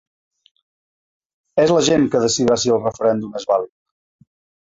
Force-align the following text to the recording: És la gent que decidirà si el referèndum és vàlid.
És 1.65 1.73
la 1.75 1.83
gent 1.89 2.07
que 2.15 2.21
decidirà 2.23 2.57
si 2.63 2.73
el 2.77 2.81
referèndum 2.87 3.39
és 3.41 3.45
vàlid. 3.53 3.73